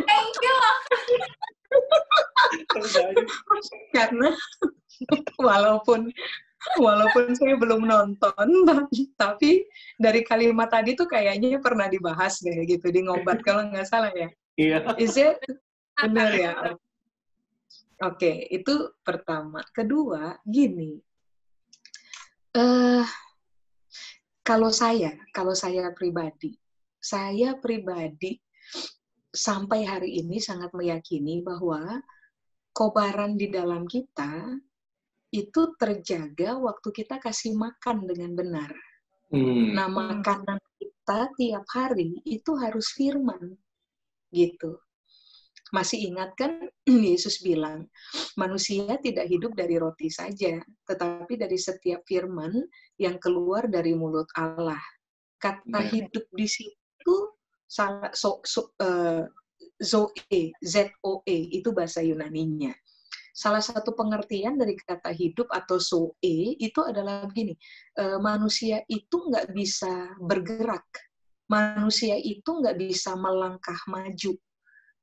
Thank 0.05 0.35
you 0.45 0.57
karena 3.97 4.29
walaupun 5.41 6.13
walaupun 6.81 7.34
saya 7.38 7.55
belum 7.55 7.86
nonton 7.86 8.48
tapi 9.22 9.65
dari 10.01 10.22
kalimat 10.25 10.69
tadi 10.74 10.98
tuh 10.98 11.05
kayaknya 11.05 11.62
pernah 11.62 11.86
dibahas 11.86 12.41
deh 12.41 12.65
gitu 12.65 12.89
di 12.89 13.05
ngobat 13.05 13.41
kalau 13.45 13.67
nggak 13.69 13.88
salah 13.88 14.12
ya. 14.13 14.29
Iya. 14.55 14.77
Is 14.98 15.19
it 15.19 15.39
benar 16.00 16.31
ya? 16.31 16.53
Oke, 18.03 18.51
itu 18.51 18.91
pertama. 19.03 19.63
Kedua, 19.72 20.36
gini. 20.43 21.00
Eh 22.55 23.07
kalau 24.45 24.69
saya, 24.69 25.15
kalau 25.34 25.57
saya 25.57 25.89
pribadi, 25.95 26.53
saya 27.01 27.57
pribadi 27.57 28.38
sampai 29.34 29.84
hari 29.84 30.22
ini 30.22 30.38
sangat 30.38 30.69
meyakini 30.72 31.41
bahwa 31.41 32.00
kobaran 32.72 33.36
di 33.36 33.50
dalam 33.51 33.89
kita 33.89 34.55
itu 35.34 35.62
terjaga 35.79 36.58
waktu 36.60 36.89
kita 36.94 37.17
kasih 37.22 37.58
makan 37.58 38.05
dengan 38.05 38.32
benar. 38.38 38.72
Hmm. 39.34 39.74
Nah, 39.74 39.89
makanan 39.89 40.62
kita 40.77 41.20
tiap 41.36 41.65
hari 41.74 42.22
itu 42.24 42.51
harus 42.55 42.94
firman. 42.94 43.58
Gitu. 44.29 44.77
Masih 45.74 46.13
ingat 46.13 46.38
kan 46.38 46.62
Yesus 47.10 47.41
bilang, 47.41 47.89
manusia 48.38 49.01
tidak 49.01 49.25
hidup 49.27 49.58
dari 49.58 49.82
roti 49.82 50.13
saja, 50.13 50.62
tetapi 50.86 51.36
dari 51.36 51.58
setiap 51.58 52.05
firman 52.05 52.53
yang 53.01 53.17
keluar 53.17 53.65
dari 53.65 53.98
mulut 53.98 54.29
Allah. 54.38 54.82
Kata 55.41 55.84
Ya. 55.84 55.89
hidup 56.00 56.25
di 56.32 56.48
situ 56.48 57.15
salah 57.65 58.13
so, 58.13 58.39
so, 58.46 58.72
eh, 58.79 59.25
zoe, 59.82 60.53
z 60.63 60.75
o 61.03 61.25
e 61.25 61.38
itu 61.60 61.74
bahasa 61.75 62.00
Yunaninya. 62.00 62.72
Salah 63.36 63.60
satu 63.60 63.92
pengertian 63.92 64.56
dari 64.56 64.80
kata 64.80 65.12
hidup 65.12 65.51
atau 65.51 65.75
zoe 65.75 66.56
itu 66.56 66.80
adalah 66.80 67.27
begini, 67.27 67.51
eh, 68.00 68.15
manusia 68.24 68.80
itu 68.88 69.27
nggak 69.27 69.51
bisa 69.51 70.15
bergerak, 70.24 70.88
manusia 71.51 72.15
itu 72.15 72.48
nggak 72.48 72.80
bisa 72.80 73.20
melangkah 73.20 73.75
maju, 73.92 74.39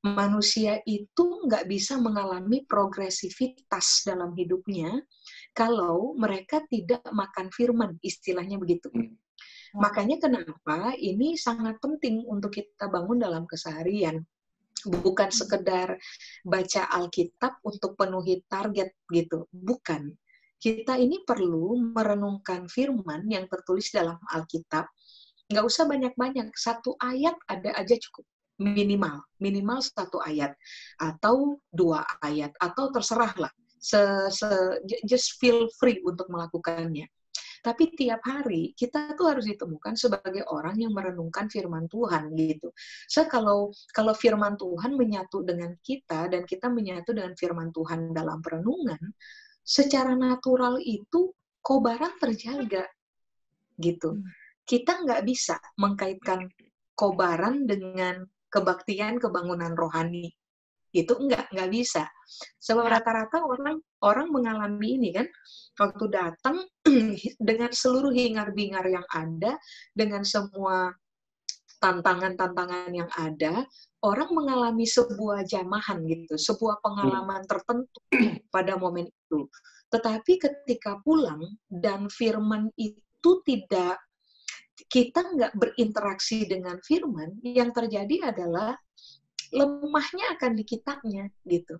manusia 0.01 0.81
itu 0.83 1.45
nggak 1.47 1.69
bisa 1.69 2.01
mengalami 2.01 2.65
progresivitas 2.65 4.03
dalam 4.03 4.33
hidupnya 4.33 4.97
kalau 5.53 6.17
mereka 6.17 6.65
tidak 6.67 7.05
makan 7.13 7.53
firman, 7.53 7.95
istilahnya 8.01 8.57
begitu. 8.57 8.89
Hmm. 8.91 9.15
Makanya 9.79 10.17
kenapa 10.21 10.93
ini 10.99 11.39
sangat 11.39 11.79
penting 11.79 12.25
untuk 12.25 12.53
kita 12.53 12.89
bangun 12.89 13.21
dalam 13.21 13.45
keseharian. 13.45 14.21
Bukan 14.87 15.29
sekedar 15.31 15.95
baca 16.43 16.81
Alkitab 16.91 17.63
untuk 17.63 17.95
penuhi 17.95 18.43
target 18.47 18.93
gitu, 19.11 19.47
bukan. 19.51 20.15
kita 20.63 20.95
ini 20.95 21.27
perlu 21.27 21.75
merenungkan 21.91 22.71
firman 22.71 23.27
yang 23.27 23.51
tertulis 23.51 23.91
dalam 23.91 24.15
Alkitab. 24.31 24.87
Nggak 25.51 25.65
usah 25.67 25.83
banyak-banyak, 25.83 26.55
satu 26.55 26.95
ayat 27.03 27.35
ada 27.51 27.75
aja 27.75 27.99
cukup. 27.99 28.23
Minimal. 28.63 29.27
Minimal 29.43 29.83
satu 29.83 30.23
ayat. 30.23 30.55
Atau 30.95 31.59
dua 31.67 32.07
ayat. 32.23 32.55
Atau 32.63 32.95
terserah 32.95 33.35
lah 33.35 33.51
se, 33.83 33.99
se, 34.31 34.47
just 35.03 35.35
feel 35.43 35.67
free 35.75 35.99
untuk 36.07 36.31
melakukannya 36.31 37.11
tapi 37.63 37.95
tiap 37.95 38.19
hari 38.27 38.75
kita 38.75 39.15
tuh 39.15 39.31
harus 39.31 39.47
ditemukan 39.47 39.95
sebagai 39.95 40.43
orang 40.51 40.75
yang 40.75 40.91
merenungkan 40.91 41.47
firman 41.47 41.87
Tuhan 41.87 42.35
gitu. 42.35 42.75
So 43.07 43.23
kalau 43.31 43.71
kalau 43.95 44.11
firman 44.11 44.59
Tuhan 44.59 44.99
menyatu 44.99 45.47
dengan 45.47 45.71
kita 45.79 46.27
dan 46.27 46.43
kita 46.43 46.67
menyatu 46.67 47.15
dengan 47.15 47.31
firman 47.39 47.71
Tuhan 47.71 48.11
dalam 48.11 48.43
perenungan, 48.43 48.99
secara 49.63 50.11
natural 50.11 50.75
itu 50.83 51.31
kobaran 51.63 52.19
terjaga 52.19 52.83
gitu. 53.79 54.19
Hmm. 54.19 54.27
Kita 54.67 54.99
nggak 55.07 55.23
bisa 55.23 55.55
mengkaitkan 55.79 56.51
kobaran 56.99 57.63
dengan 57.63 58.27
kebaktian 58.51 59.17
kebangunan 59.17 59.73
rohani 59.73 60.35
itu 60.93 61.13
enggak 61.17 61.49
nggak 61.49 61.69
bisa 61.73 62.05
sebab 62.61 62.85
ya. 62.85 62.91
rata-rata 62.97 63.41
orang 63.41 63.81
orang 64.05 64.27
mengalami 64.29 65.01
ini 65.01 65.09
kan 65.09 65.27
waktu 65.81 66.05
datang 66.13 66.57
dengan 67.49 67.73
seluruh 67.73 68.13
hingar-bingar 68.13 68.85
yang 68.85 69.05
ada 69.09 69.57
dengan 69.97 70.21
semua 70.21 70.93
tantangan-tantangan 71.81 72.93
yang 72.93 73.09
ada 73.17 73.65
orang 74.05 74.29
mengalami 74.31 74.85
sebuah 74.85 75.43
jamahan 75.49 76.05
gitu 76.05 76.37
sebuah 76.37 76.79
pengalaman 76.79 77.41
tertentu 77.49 77.99
pada 78.55 78.77
momen 78.77 79.09
itu 79.09 79.49
tetapi 79.89 80.37
ketika 80.37 81.01
pulang 81.01 81.41
dan 81.67 82.05
firman 82.07 82.69
itu 82.77 83.31
tidak 83.43 83.97
kita 84.89 85.25
nggak 85.25 85.53
berinteraksi 85.57 86.45
dengan 86.45 86.77
firman 86.81 87.41
yang 87.41 87.73
terjadi 87.73 88.33
adalah 88.33 88.77
lemahnya 89.53 90.33
akan 90.35 90.57
di 90.57 90.63
kitanya 90.65 91.29
gitu. 91.45 91.77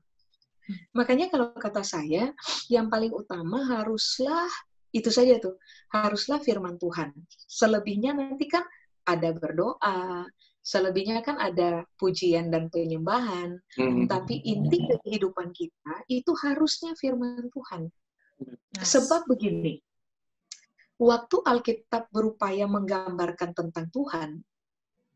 Makanya 0.95 1.27
kalau 1.27 1.51
kata 1.51 1.83
saya, 1.83 2.31
yang 2.71 2.87
paling 2.87 3.11
utama 3.11 3.67
haruslah 3.67 4.47
itu 4.93 5.09
saja 5.09 5.41
tuh, 5.41 5.59
haruslah 5.91 6.39
firman 6.39 6.79
Tuhan. 6.79 7.11
Selebihnya 7.49 8.15
nanti 8.15 8.47
kan 8.47 8.63
ada 9.03 9.35
berdoa, 9.35 10.23
selebihnya 10.63 11.19
kan 11.25 11.35
ada 11.41 11.83
pujian 11.99 12.47
dan 12.47 12.71
penyembahan, 12.71 13.59
hmm. 13.75 14.07
tapi 14.07 14.39
inti 14.45 14.87
kehidupan 14.87 15.51
kita 15.51 16.07
itu 16.07 16.31
harusnya 16.39 16.95
firman 16.95 17.51
Tuhan. 17.51 17.91
Sebab 18.79 19.27
begini, 19.27 19.81
waktu 21.01 21.35
Alkitab 21.43 22.07
berupaya 22.13 22.69
menggambarkan 22.69 23.51
tentang 23.51 23.91
Tuhan, 23.91 24.39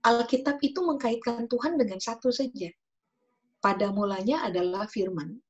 Alkitab 0.06 0.62
itu 0.62 0.80
mengkaitkan 0.86 1.50
Tuhan 1.50 1.75
dengan 1.80 1.98
satu 1.98 2.30
saja. 2.30 2.70
Pada 3.58 3.89
mulanya 3.89 4.46
adalah 4.46 4.86
firman. 4.86 5.42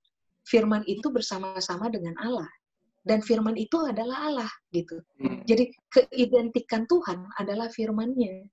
Firman 0.47 0.87
itu 0.87 1.11
bersama-sama 1.11 1.91
dengan 1.91 2.15
Allah. 2.23 2.47
Dan 3.03 3.23
firman 3.23 3.55
itu 3.55 3.79
adalah 3.87 4.27
Allah 4.27 4.51
gitu. 4.71 4.99
Hmm. 5.19 5.43
Jadi 5.47 5.71
keidentikan 5.91 6.87
Tuhan 6.87 7.23
adalah 7.39 7.71
firmannya. 7.71 8.51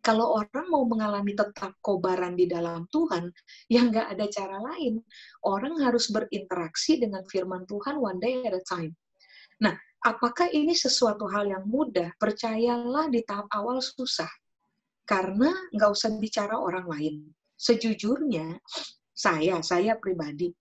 Kalau 0.00 0.40
orang 0.40 0.66
mau 0.72 0.88
mengalami 0.88 1.36
tetap 1.36 1.76
kobaran 1.84 2.32
di 2.32 2.48
dalam 2.48 2.88
Tuhan, 2.88 3.28
yang 3.68 3.92
nggak 3.92 4.08
ada 4.16 4.24
cara 4.32 4.56
lain. 4.56 5.04
Orang 5.44 5.76
harus 5.84 6.08
berinteraksi 6.08 6.96
dengan 6.96 7.20
firman 7.28 7.68
Tuhan 7.68 8.00
one 8.00 8.16
day 8.16 8.40
at 8.40 8.56
a 8.56 8.64
time. 8.64 8.96
Nah, 9.60 9.76
apakah 10.00 10.48
ini 10.48 10.72
sesuatu 10.72 11.28
hal 11.28 11.52
yang 11.52 11.68
mudah? 11.68 12.16
Percayalah 12.16 13.12
di 13.12 13.20
tahap 13.28 13.52
awal 13.52 13.84
susah 13.84 14.28
karena 15.10 15.50
nggak 15.74 15.90
usah 15.90 16.14
bicara 16.22 16.54
orang 16.54 16.86
lain. 16.86 17.14
Sejujurnya, 17.58 18.62
saya, 19.10 19.58
saya 19.66 19.98
pribadi, 19.98 20.54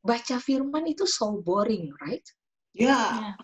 baca 0.00 0.40
firman 0.40 0.88
itu 0.88 1.04
so 1.04 1.36
boring, 1.44 1.92
right? 2.00 2.24
Ya. 2.72 2.88
Yeah. 2.96 3.36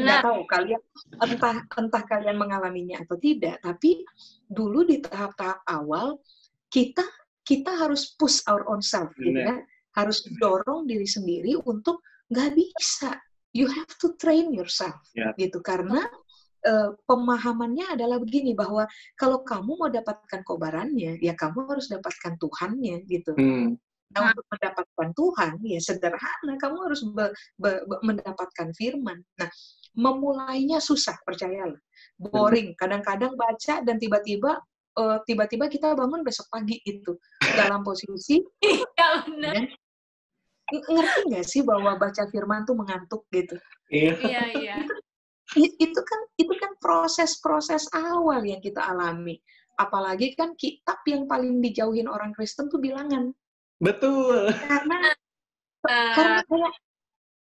Nggak 0.00 0.24
tahu 0.24 0.40
kalian, 0.48 0.80
entah 1.20 1.60
entah 1.76 2.04
kalian 2.08 2.40
mengalaminya 2.40 3.04
atau 3.04 3.20
tidak, 3.20 3.60
tapi 3.60 4.00
dulu 4.48 4.80
di 4.88 5.04
tahap-tahap 5.04 5.60
awal 5.68 6.16
kita 6.72 7.04
kita 7.44 7.68
harus 7.76 8.16
push 8.16 8.40
our 8.48 8.64
own 8.64 8.80
self, 8.80 9.12
gitu 9.20 9.44
kan? 9.44 9.60
Harus 9.92 10.24
dorong 10.40 10.88
diri 10.88 11.04
sendiri 11.04 11.52
untuk 11.68 12.00
nggak 12.32 12.56
bisa. 12.56 13.12
You 13.52 13.68
have 13.68 13.92
to 14.00 14.16
train 14.16 14.56
yourself, 14.56 15.04
yeah. 15.12 15.36
gitu. 15.36 15.60
Karena 15.60 16.00
uh, 16.66 16.96
pemahamannya 17.08 17.96
adalah 17.96 18.20
begini 18.20 18.52
bahwa 18.52 18.84
kalau 19.16 19.40
kamu 19.44 19.72
mau 19.76 19.90
dapatkan 19.90 20.40
kobarannya, 20.44 21.20
ya 21.20 21.32
kamu 21.36 21.68
harus 21.68 21.88
dapatkan 21.88 22.36
Tuhannya 22.36 23.04
gitu. 23.08 23.32
Hmm. 23.36 23.76
Nah, 24.10 24.34
untuk 24.34 24.46
mendapatkan 24.50 25.08
Tuhan, 25.14 25.52
ya 25.62 25.78
sederhana, 25.78 26.58
kamu 26.58 26.76
harus 26.82 27.00
be, 27.14 27.30
be, 27.62 27.70
be, 27.86 27.96
mendapatkan 28.02 28.68
firman. 28.74 29.22
Nah, 29.38 29.46
memulainya 29.94 30.82
susah, 30.82 31.14
percayalah. 31.22 31.78
Boring. 32.18 32.74
Kadang-kadang 32.74 33.38
baca 33.38 33.86
dan 33.86 34.02
tiba-tiba 34.02 34.58
uh, 34.98 35.22
tiba-tiba 35.22 35.70
kita 35.70 35.94
bangun 35.94 36.26
besok 36.26 36.50
pagi 36.50 36.82
itu 36.82 37.14
dalam 37.54 37.86
posisi 37.86 38.42
ya, 38.98 39.22
benar. 39.30 39.54
Ya, 39.54 40.78
ngerti 40.90 41.20
nggak 41.30 41.46
sih 41.46 41.62
bahwa 41.62 41.94
baca 41.94 42.26
firman 42.34 42.66
tuh 42.66 42.74
mengantuk 42.78 43.26
gitu? 43.30 43.58
Iya 43.90 44.14
iya. 44.26 44.42
iya 44.58 44.74
itu 45.58 46.00
kan 46.00 46.20
itu 46.38 46.52
kan 46.58 46.72
proses-proses 46.78 47.90
awal 47.96 48.42
yang 48.46 48.62
kita 48.62 48.78
alami. 48.78 49.38
Apalagi 49.80 50.36
kan 50.36 50.54
kitab 50.54 51.00
yang 51.08 51.24
paling 51.24 51.58
dijauhin 51.64 52.06
orang 52.06 52.36
Kristen 52.36 52.68
tuh 52.68 52.78
bilangan. 52.78 53.32
Betul. 53.80 54.52
Karena 54.52 54.98
uh. 55.88 56.12
karena 56.14 56.40
kayak 56.44 56.74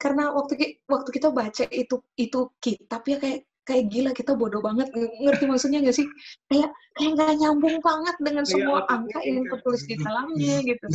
karena 0.01 0.23
waktu 0.35 0.83
waktu 0.89 1.09
kita 1.15 1.29
baca 1.31 1.63
itu 1.71 1.95
itu 2.19 2.39
kitab 2.59 3.07
ya 3.07 3.17
kayak 3.21 3.47
kayak 3.63 3.87
gila 3.87 4.11
kita 4.11 4.35
bodoh 4.35 4.59
banget 4.59 4.91
ngerti 5.23 5.47
maksudnya 5.47 5.79
nggak 5.79 5.95
sih 5.95 6.03
kayak 6.51 6.67
kayak 6.99 7.11
nggak 7.15 7.31
nyambung 7.39 7.79
banget 7.79 8.15
dengan 8.19 8.43
iya, 8.43 8.51
semua 8.51 8.79
ya, 8.83 8.91
angka 8.91 9.19
yang 9.23 9.47
tertulis 9.47 9.83
di 9.87 9.95
dalamnya 9.95 10.55
gitu 10.67 10.85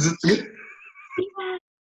iya 1.24 1.48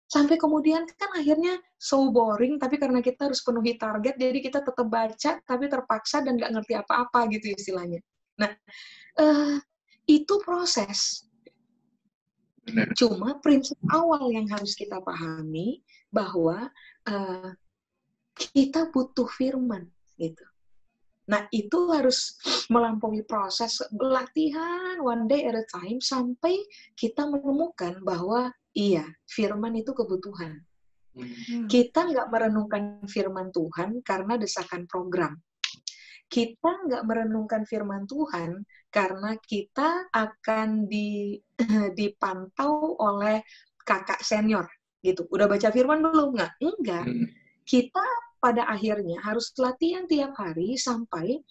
sampai 0.09 0.41
kemudian 0.41 0.89
kan 0.97 1.11
akhirnya 1.13 1.61
so 1.77 2.09
boring 2.09 2.57
tapi 2.57 2.81
karena 2.81 2.97
kita 2.99 3.29
harus 3.29 3.45
penuhi 3.45 3.77
target 3.77 4.17
jadi 4.17 4.39
kita 4.41 4.59
tetap 4.65 4.87
baca 4.89 5.37
tapi 5.45 5.65
terpaksa 5.69 6.25
dan 6.25 6.41
nggak 6.41 6.51
ngerti 6.57 6.73
apa-apa 6.73 7.29
gitu 7.29 7.53
istilahnya. 7.53 8.01
Nah 8.41 8.51
uh, 9.21 9.61
itu 10.09 10.35
proses. 10.41 11.25
Benar. 12.59 12.93
cuma 12.93 13.33
prinsip 13.41 13.81
awal 13.89 14.29
yang 14.29 14.45
harus 14.45 14.77
kita 14.77 15.01
pahami 15.01 15.81
bahwa 16.13 16.69
uh, 17.09 17.49
kita 18.37 18.93
butuh 18.93 19.25
firman 19.25 19.89
gitu. 20.21 20.45
Nah, 21.29 21.45
itu 21.53 21.93
harus 21.93 22.41
melampaui 22.73 23.21
proses 23.21 23.77
latihan 23.93 24.97
one 24.97 25.29
day 25.29 25.45
at 25.45 25.53
a 25.53 25.65
time 25.69 26.01
sampai 26.01 26.57
kita 26.97 27.21
menemukan 27.29 28.01
bahwa 28.01 28.49
Iya, 28.79 29.03
firman 29.27 29.75
itu 29.75 29.91
kebutuhan. 29.91 30.55
Hmm. 31.11 31.67
Kita 31.67 32.07
nggak 32.07 32.31
merenungkan 32.31 33.03
firman 33.11 33.51
Tuhan 33.51 33.99
karena 34.07 34.39
desakan 34.39 34.87
program. 34.87 35.35
Kita 36.31 36.87
nggak 36.87 37.03
merenungkan 37.03 37.67
firman 37.67 38.07
Tuhan 38.07 38.63
karena 38.87 39.35
kita 39.43 40.07
akan 40.15 40.87
di, 40.87 41.35
dipantau 41.99 42.95
oleh 43.03 43.43
kakak 43.83 44.23
senior 44.23 44.69
gitu. 45.03 45.27
Udah 45.27 45.51
baca 45.51 45.67
firman 45.75 45.99
belum? 45.99 46.39
Nggak? 46.39 46.51
Enggak. 46.63 47.03
Hmm. 47.03 47.27
Kita 47.67 48.05
pada 48.39 48.63
akhirnya 48.71 49.19
harus 49.19 49.51
latihan 49.59 50.07
tiap 50.07 50.31
hari 50.39 50.79
sampai 50.79 51.43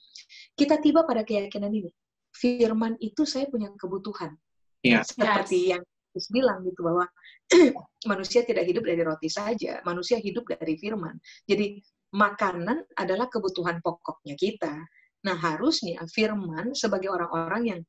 kita 0.56 0.80
tiba 0.80 1.04
pada 1.04 1.20
keyakinan 1.28 1.68
ini. 1.76 1.92
Firman 2.32 2.96
itu 3.04 3.28
saya 3.28 3.44
punya 3.52 3.68
kebutuhan. 3.76 4.32
Yeah. 4.80 5.04
Seperti 5.04 5.68
yes. 5.68 5.70
yang 5.76 5.82
Yesus 6.12 6.32
bilang 6.32 6.64
gitu 6.64 6.80
bahwa 6.80 7.04
manusia 8.10 8.42
tidak 8.44 8.64
hidup 8.64 8.84
dari 8.88 9.02
roti 9.04 9.28
saja, 9.28 9.80
manusia 9.84 10.16
hidup 10.16 10.48
dari 10.48 10.74
firman. 10.80 11.16
Jadi 11.44 11.78
makanan 12.16 12.88
adalah 12.96 13.28
kebutuhan 13.28 13.84
pokoknya 13.84 14.34
kita. 14.34 14.74
Nah, 15.18 15.36
harusnya 15.36 16.00
firman 16.08 16.72
sebagai 16.72 17.10
orang-orang 17.12 17.62
yang 17.66 17.80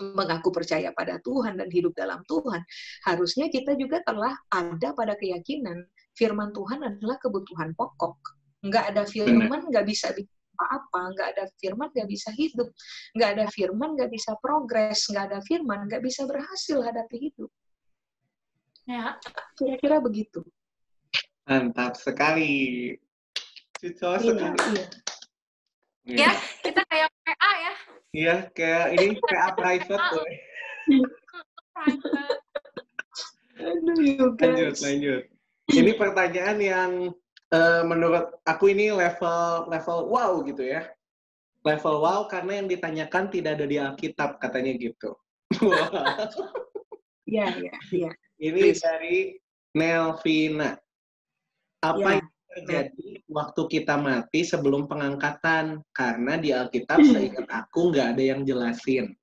mengaku 0.00 0.48
percaya 0.48 0.88
pada 0.96 1.20
Tuhan 1.20 1.60
dan 1.60 1.68
hidup 1.68 1.92
dalam 1.92 2.24
Tuhan, 2.24 2.64
harusnya 3.04 3.52
kita 3.52 3.76
juga 3.76 4.00
telah 4.02 4.32
ada 4.48 4.96
pada 4.96 5.12
keyakinan 5.20 5.84
firman 6.16 6.50
Tuhan 6.56 6.80
adalah 6.80 7.20
kebutuhan 7.20 7.76
pokok. 7.76 8.16
Nggak 8.64 8.84
ada 8.94 9.02
firman, 9.04 9.68
nggak 9.68 9.84
bisa 9.84 10.16
apa-apa, 10.62 11.10
nggak 11.18 11.28
ada 11.34 11.44
firman 11.58 11.90
nggak 11.90 12.06
bisa 12.06 12.30
hidup, 12.38 12.70
nggak 13.18 13.30
ada 13.34 13.44
firman 13.50 13.98
nggak 13.98 14.10
bisa 14.14 14.38
progres, 14.38 15.10
nggak 15.10 15.24
ada 15.34 15.38
firman 15.42 15.90
nggak 15.90 16.02
bisa 16.06 16.22
berhasil 16.30 16.78
hadapi 16.78 17.16
hidup. 17.18 17.50
Ya. 18.86 19.18
Kira-kira 19.58 19.98
begitu. 19.98 20.46
Mantap 21.50 21.98
sekali. 21.98 22.94
Cocok 23.82 24.14
Iya, 24.22 24.30
sekali. 24.30 24.58
iya. 26.06 26.26
Ya, 26.26 26.30
kita 26.62 26.82
kayak 26.86 27.10
PA 27.26 27.52
ya. 27.58 27.74
Iya, 28.12 28.36
kayak 28.54 28.86
ini 28.94 29.06
PA 29.18 29.48
private 29.58 30.02
tuh. 30.14 30.26
Aduh, 33.62 34.34
Lanjut, 34.38 34.74
lanjut. 34.82 35.22
Ini 35.70 35.90
pertanyaan 35.94 36.58
yang 36.58 36.90
eh, 37.52 37.82
menurut 37.84 38.40
aku 38.42 38.72
ini 38.72 38.88
level 38.90 39.68
level 39.68 39.98
wow 40.08 40.40
gitu 40.42 40.64
ya. 40.64 40.88
Level 41.62 42.02
wow 42.02 42.26
karena 42.26 42.58
yang 42.58 42.66
ditanyakan 42.66 43.30
tidak 43.30 43.60
ada 43.60 43.66
di 43.68 43.76
Alkitab 43.78 44.40
katanya 44.42 44.72
gitu. 44.76 45.14
Iya, 47.22 47.48
iya, 47.64 47.74
iya. 47.94 48.10
Ini 48.36 48.60
Please. 48.60 48.82
dari 48.84 49.40
Nelvina. 49.72 50.76
Apa 51.80 51.96
Ya. 51.96 52.10
yang 52.20 52.28
terjadi 52.52 53.08
waktu 53.24 53.62
kita 53.72 53.94
mati 53.96 54.44
sebelum 54.44 54.84
pengangkatan? 54.84 55.80
Karena 55.96 56.36
di 56.36 56.52
Alkitab 56.52 57.00
Hmm. 57.00 57.08
seingat 57.14 57.46
aku 57.48 57.88
nggak 57.88 58.18
ada 58.18 58.22
yang 58.36 58.44
jelasin. 58.44 59.16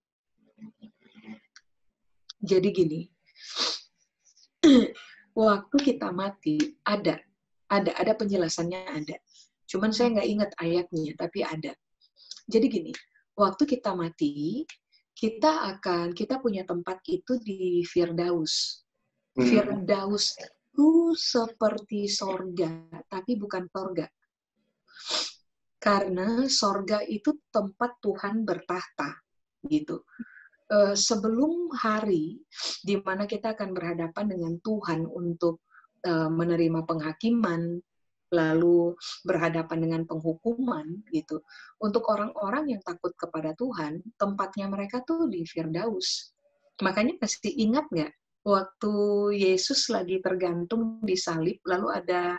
Jadi 2.39 2.67
gini, 2.71 2.99
waktu 5.37 5.75
kita 5.77 6.09
mati 6.09 6.57
ada, 6.81 7.19
ada, 7.69 7.91
ada 7.95 8.13
penjelasannya 8.17 8.81
ada. 8.89 9.17
Cuman 9.69 9.93
saya 9.93 10.17
nggak 10.17 10.29
ingat 10.29 10.51
ayatnya, 10.57 11.13
tapi 11.13 11.45
ada. 11.45 11.71
Jadi 12.49 12.65
gini, 12.65 12.91
waktu 13.37 13.63
kita 13.69 13.93
mati, 13.93 14.65
kita 15.13 15.77
akan, 15.77 16.17
kita 16.17 16.41
punya 16.41 16.65
tempat 16.65 17.05
itu 17.05 17.37
di 17.37 17.85
Firdaus. 17.85 18.81
Hmm. 19.37 19.45
Firdaus 19.45 20.33
itu 20.41 21.13
seperti 21.13 22.09
sorga, 22.09 22.89
tapi 23.05 23.37
bukan 23.37 23.69
sorga. 23.69 24.09
Karena 25.79 26.49
sorga 26.49 27.05
itu 27.05 27.37
tempat 27.53 28.01
Tuhan 28.01 28.43
bertahta, 28.43 29.15
gitu. 29.69 30.03
Eh, 30.69 30.93
sebelum 30.93 31.73
hari 31.73 32.45
di 32.85 32.93
mana 33.01 33.25
kita 33.25 33.57
akan 33.57 33.73
berhadapan 33.73 34.25
dengan 34.29 34.53
Tuhan 34.61 35.01
untuk 35.01 35.65
eh, 36.03 36.29
menerima 36.31 36.83
penghakiman, 36.87 37.79
lalu 38.29 38.93
berhadapan 39.25 39.77
dengan 39.89 40.01
penghukuman, 40.05 40.85
gitu. 41.09 41.41
Untuk 41.81 42.05
orang-orang 42.13 42.77
yang 42.77 42.81
takut 42.85 43.13
kepada 43.17 43.57
Tuhan, 43.57 44.05
tempatnya 44.21 44.69
mereka 44.69 45.01
tuh 45.01 45.25
di 45.25 45.41
Firdaus. 45.49 46.29
Makanya 46.85 47.17
pasti 47.17 47.57
ingat 47.57 47.89
nggak 47.89 48.13
waktu 48.45 48.93
Yesus 49.35 49.89
lagi 49.89 50.21
tergantung 50.21 51.01
di 51.03 51.17
salib, 51.17 51.59
lalu 51.65 51.91
ada 51.91 52.37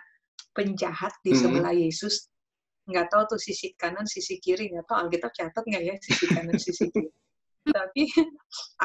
penjahat 0.56 1.12
di 1.26 1.34
Hmm. 1.34 1.40
sebelah 1.42 1.74
Yesus. 1.74 2.30
Nggak 2.88 3.06
tahu 3.12 3.36
tuh 3.36 3.40
sisi 3.42 3.74
kanan, 3.76 4.06
sisi 4.08 4.38
kiri. 4.40 4.70
Nggak 4.72 4.86
tahu 4.88 4.98
Alkitab 5.06 5.30
catat 5.34 5.62
nggak 5.66 5.82
ya 5.84 5.94
sisi 6.00 6.24
kanan, 6.30 6.56
sisi 6.56 6.86
kiri. 6.88 7.10
Tapi 7.66 8.08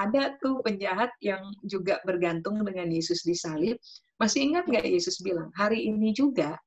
ada 0.03 0.35
tuh 0.43 0.59
penjahat 0.61 1.11
yang 1.23 1.41
juga 1.63 1.99
bergantung 2.03 2.59
dengan 2.63 2.91
Yesus 2.91 3.23
di 3.23 3.33
salib. 3.35 3.79
Masih 4.19 4.47
ingat 4.51 4.67
nggak 4.67 4.85
Yesus 4.87 5.19
bilang, 5.23 5.51
hari 5.55 5.87
ini 5.87 6.11
juga 6.15 6.59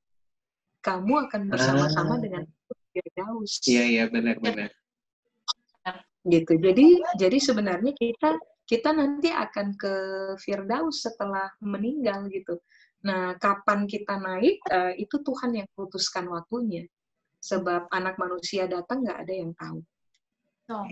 kamu 0.85 1.29
akan 1.29 1.42
bersama-sama 1.53 2.16
Ah. 2.16 2.21
dengan 2.21 2.42
Firdaus 2.92 3.61
Iya, 3.68 3.85
iya, 3.85 4.05
benar-benar. 4.09 4.73
gitu. 6.29 6.61
Jadi 6.61 7.01
jadi 7.16 7.38
sebenarnya 7.40 7.92
kita 7.97 8.37
kita 8.68 8.92
nanti 8.92 9.33
akan 9.33 9.73
ke 9.81 9.94
Firdaus 10.37 11.01
setelah 11.01 11.49
meninggal 11.64 12.29
gitu. 12.29 12.61
Nah, 13.09 13.33
kapan 13.40 13.88
kita 13.88 14.21
naik 14.21 14.61
eh, 14.68 14.92
itu 15.01 15.16
Tuhan 15.25 15.57
yang 15.57 15.68
putuskan 15.73 16.29
waktunya. 16.29 16.85
Sebab 17.40 17.88
anak 17.94 18.18
manusia 18.21 18.68
datang 18.68 19.07
nggak 19.07 19.18
ada 19.25 19.33
yang 19.33 19.53
tahu. 19.57 19.79
Tuh. 20.68 20.85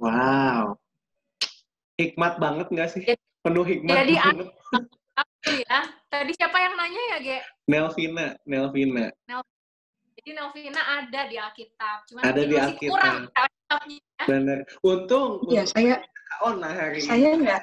Wow. 0.00 0.80
Hikmat 2.00 2.40
banget 2.40 2.66
nggak 2.72 2.88
sih? 2.88 3.02
Penuh 3.44 3.64
hikmat 3.64 3.94
Jadi, 4.04 4.14
banget. 4.16 4.48
Ya. 5.68 5.80
Tadi 6.08 6.32
siapa 6.36 6.56
yang 6.56 6.74
nanya 6.76 7.02
ya, 7.12 7.18
Ge? 7.20 7.38
Nelvina, 7.68 8.36
Nelvina. 8.44 9.08
Jadi 10.16 10.30
Nelvina 10.32 10.80
ada 11.00 11.20
di 11.28 11.36
Alkitab. 11.36 12.08
Cuman 12.08 12.22
Ada 12.24 12.40
di 12.44 12.54
masih 12.56 12.64
Alkitab. 12.76 12.92
kurang 12.92 13.18
Alkitabnya. 13.32 13.98
ya. 14.00 14.24
Benar. 14.28 14.58
Untung, 14.80 15.30
Iya, 15.48 15.64
untung 15.64 15.72
saya 15.72 15.94
Kak 16.00 16.40
Ona 16.46 16.70
hari 16.70 17.00
saya 17.00 17.30
ini. 17.34 17.42
nggak 17.44 17.62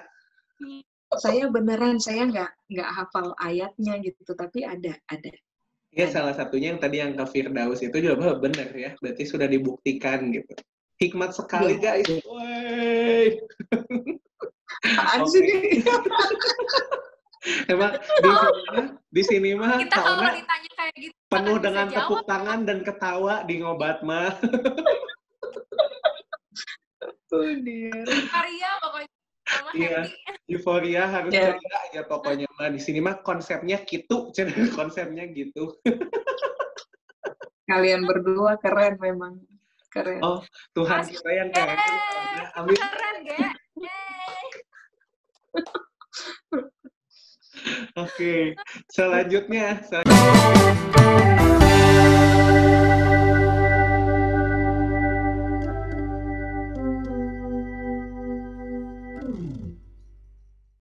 saya 1.17 1.43
beneran 1.47 1.97
saya 2.04 2.28
nggak 2.28 2.50
nggak 2.67 2.89
hafal 2.91 3.32
ayatnya 3.39 3.95
gitu, 4.02 4.34
tapi 4.34 4.65
ada 4.67 4.93
ada. 5.08 5.32
Iya, 5.93 6.06
salah 6.12 6.34
satunya 6.36 6.76
yang 6.76 6.82
tadi 6.84 7.00
yang 7.00 7.15
ke 7.15 7.26
Firdaus 7.26 7.80
itu 7.82 7.95
juga 7.97 8.38
benar 8.38 8.69
ya. 8.76 8.91
Berarti 9.00 9.23
sudah 9.26 9.47
dibuktikan 9.47 10.30
gitu. 10.34 10.54
Hikmat 10.97 11.31
sekali, 11.31 11.77
Iya. 11.77 12.01
guys. 12.01 12.10
Woi. 12.25 13.25
Apaan 14.83 15.19
Oke. 15.21 15.29
sih 15.29 15.41
ini? 15.41 15.69
Emang 17.71 17.93
di 17.95 18.27
sini 18.27 18.60
mah, 18.67 18.86
di 19.07 19.23
sini 19.23 19.51
mah 19.53 19.77
Kita 19.79 19.95
kalau 19.95 20.19
ditanya 20.27 20.69
kayak 20.75 20.93
gitu, 20.99 21.15
penuh 21.31 21.57
dengan 21.57 21.88
jawab. 21.88 21.97
tepuk 22.03 22.21
tangan 22.27 22.60
dan 22.65 22.77
ketawa 22.83 23.36
di 23.47 23.55
ngobat 23.62 24.03
mah. 24.03 24.36
Karya 27.29 28.71
pokoknya. 28.81 29.10
Iya. 29.73 29.99
happy. 30.03 30.43
Euforia 30.49 31.03
harus 31.07 31.31
Ya. 31.31 31.55
ceria 31.55 31.77
aja 31.88 32.01
pokoknya 32.03 32.47
mah 32.53 32.67
di 32.67 32.79
sini 32.79 32.99
mah 32.99 33.19
konsepnya 33.21 33.79
gitu, 33.83 34.31
konsepnya 34.79 35.23
gitu. 35.27 35.75
Kalian 37.65 38.03
berdua 38.03 38.55
keren 38.57 38.95
memang. 38.97 39.39
Keren. 39.97 40.21
Oh, 40.21 40.39
Tuhan 40.77 41.01
Mas, 41.01 41.10
kita 41.10 41.29
yang 41.33 41.49
keren. 41.49 41.73
Ya? 41.73 42.45
Amin. 42.62 42.77
Keren, 42.77 43.15
gak? 43.25 43.53
Oke, 47.97 48.13
okay. 48.13 48.41
selanjutnya. 48.93 49.81
selanjutnya. 49.81 50.17